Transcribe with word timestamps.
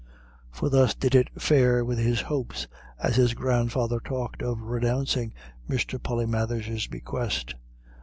For 0.49 0.67
thus 0.71 0.95
did 0.95 1.13
it 1.13 1.29
fare 1.39 1.85
with 1.85 1.99
his 1.99 2.21
hopes 2.21 2.65
as 2.97 3.17
his 3.17 3.35
grandfather 3.35 3.99
talked 3.99 4.41
of 4.41 4.63
renouncing 4.63 5.31
Mr. 5.69 5.99
Polymathers's 6.01 6.87
bequest. 6.87 7.53